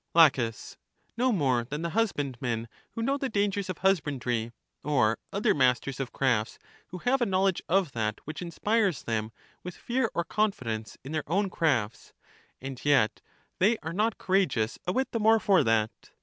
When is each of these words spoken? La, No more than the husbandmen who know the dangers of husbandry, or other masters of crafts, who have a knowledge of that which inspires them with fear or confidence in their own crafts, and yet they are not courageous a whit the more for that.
La, 0.15 0.31
No 1.15 1.31
more 1.31 1.63
than 1.65 1.83
the 1.83 1.91
husbandmen 1.91 2.67
who 2.95 3.03
know 3.03 3.19
the 3.19 3.29
dangers 3.29 3.69
of 3.69 3.77
husbandry, 3.77 4.51
or 4.83 5.19
other 5.31 5.53
masters 5.53 5.99
of 5.99 6.11
crafts, 6.11 6.57
who 6.87 6.97
have 6.97 7.21
a 7.21 7.25
knowledge 7.27 7.61
of 7.69 7.91
that 7.91 8.19
which 8.25 8.41
inspires 8.41 9.03
them 9.03 9.31
with 9.61 9.75
fear 9.75 10.09
or 10.15 10.23
confidence 10.23 10.97
in 11.03 11.11
their 11.11 11.29
own 11.31 11.51
crafts, 11.51 12.13
and 12.59 12.83
yet 12.83 13.21
they 13.59 13.77
are 13.83 13.93
not 13.93 14.17
courageous 14.17 14.79
a 14.87 14.91
whit 14.91 15.11
the 15.11 15.19
more 15.19 15.39
for 15.39 15.63
that. 15.63 16.09